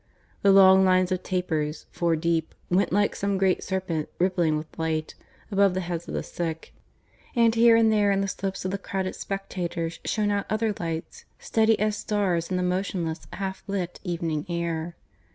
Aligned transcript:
The 0.41 0.51
long 0.51 0.83
lines 0.83 1.11
of 1.11 1.21
tapers, 1.21 1.85
four 1.91 2.15
deep, 2.15 2.55
went 2.71 2.91
like 2.91 3.15
some 3.15 3.37
great 3.37 3.63
serpent, 3.63 4.09
rippling 4.17 4.57
with 4.57 4.65
light, 4.79 5.13
above 5.51 5.75
the 5.75 5.79
heads 5.81 6.07
of 6.07 6.15
the 6.15 6.23
sick; 6.23 6.73
and 7.35 7.53
here 7.53 7.75
and 7.75 7.91
there 7.93 8.09
in 8.11 8.19
the 8.19 8.27
slopes 8.27 8.65
of 8.65 8.71
the 8.71 8.79
crowded 8.79 9.13
spectators 9.13 9.99
shone 10.03 10.31
out 10.31 10.47
other 10.49 10.73
lights, 10.79 11.25
steady 11.37 11.77
as 11.79 11.97
stars 11.97 12.49
in 12.49 12.57
the 12.57 12.63
motionless 12.63 13.27
half 13.33 13.63
lit 13.67 13.99
evening 14.03 14.43
air. 14.49 14.95